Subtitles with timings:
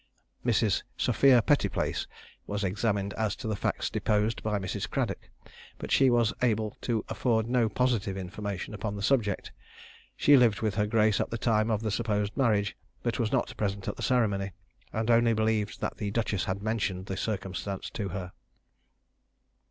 [0.43, 0.81] Mrs.
[0.97, 2.07] Sophia Pettiplace
[2.47, 4.89] was examined as to the facts deposed to by Mrs.
[4.89, 5.29] Cradock;
[5.77, 9.51] but she was able to afford no positive information upon the subject.
[10.17, 13.53] She lived with her grace at the time of the supposed marriage, but was not
[13.57, 14.53] present at the ceremony,
[14.91, 18.31] and only believed that the duchess had mentioned the circumstance to her.